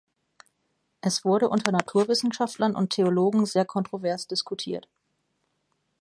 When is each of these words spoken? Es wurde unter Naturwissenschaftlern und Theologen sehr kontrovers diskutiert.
Es 1.01 1.23
wurde 1.25 1.47
unter 1.47 1.71
Naturwissenschaftlern 1.71 2.75
und 2.75 2.89
Theologen 2.89 3.45
sehr 3.45 3.65
kontrovers 3.65 4.25
diskutiert. 4.25 4.87